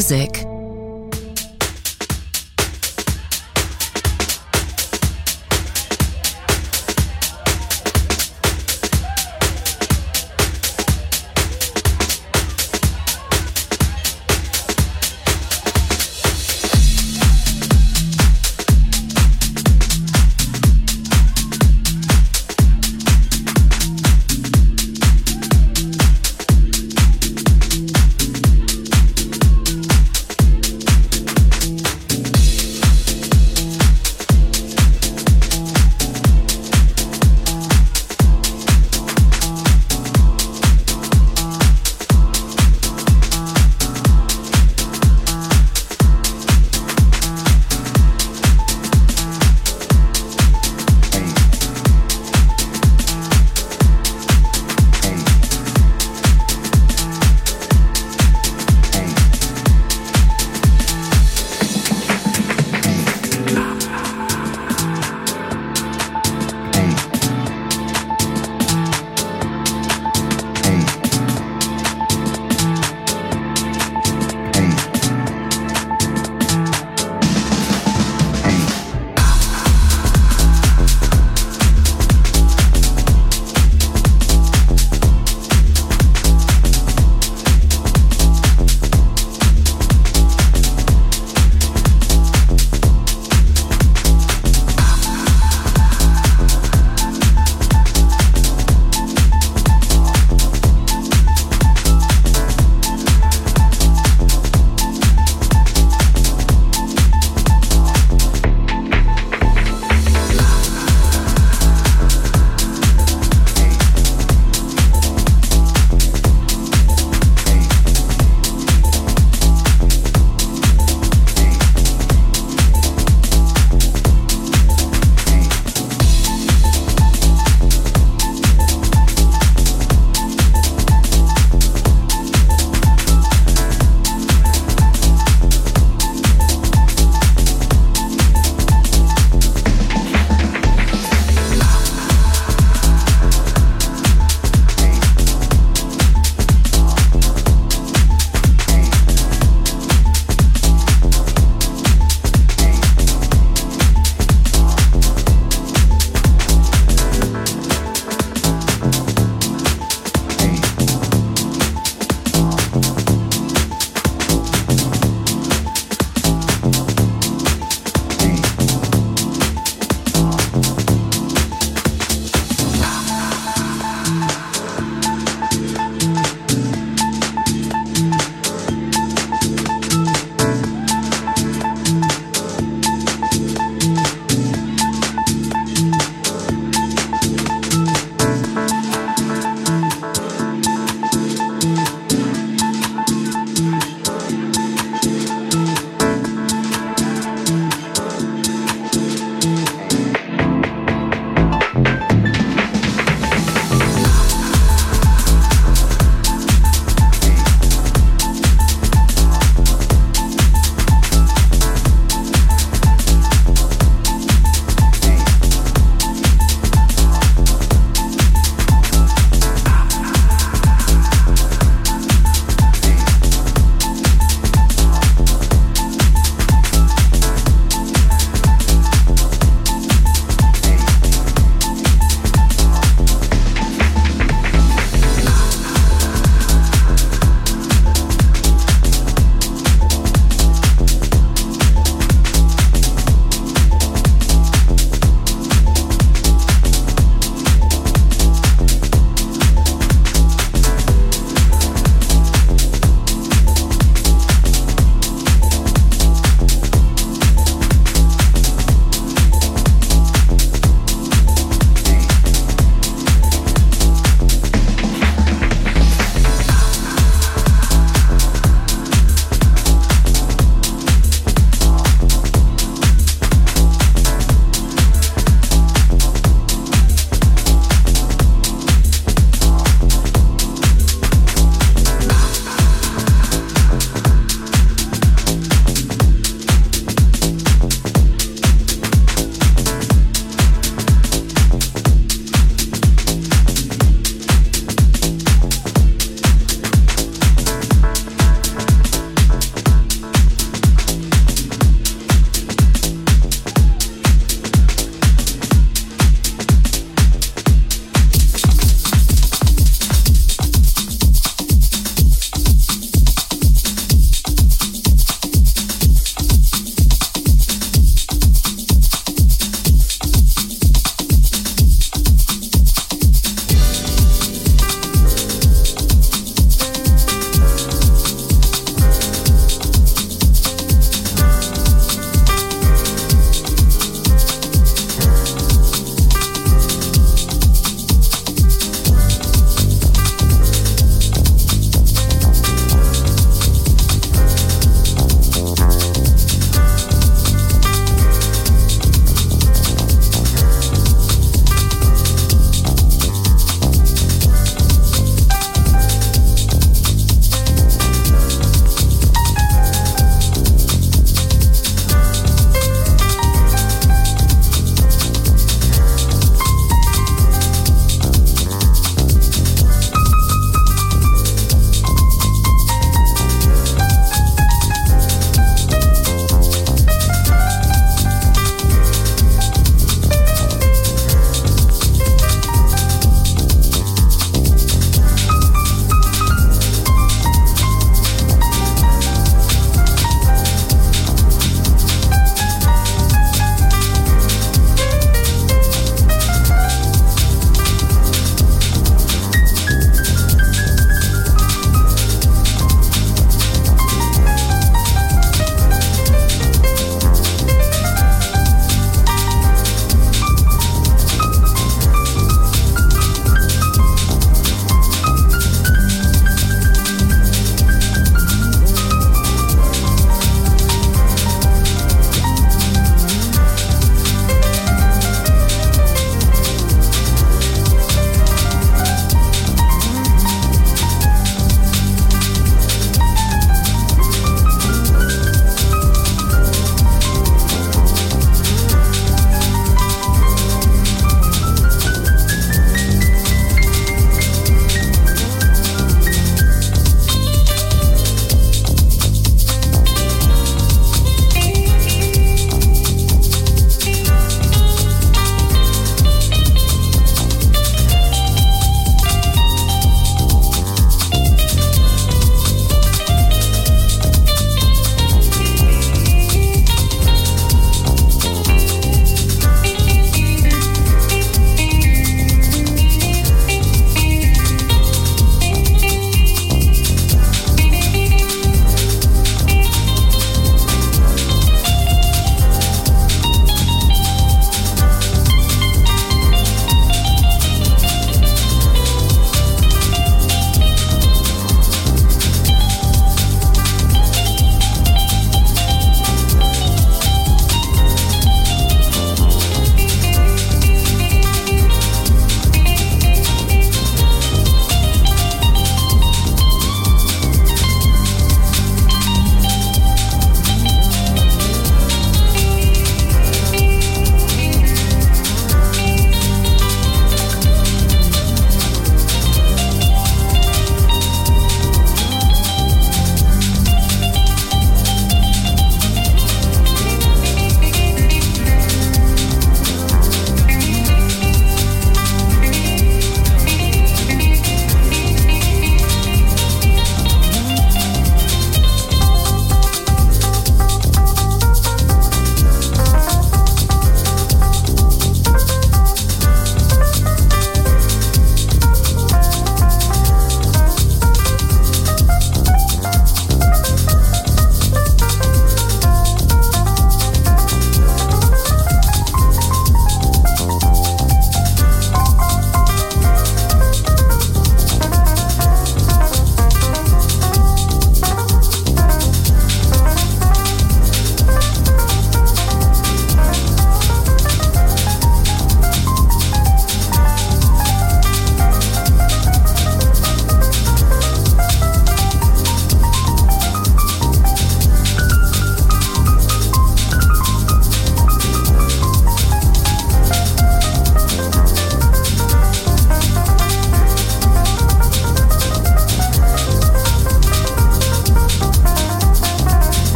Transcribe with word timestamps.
Music. 0.00 0.49